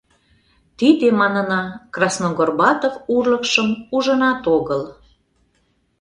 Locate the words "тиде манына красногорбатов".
0.77-2.93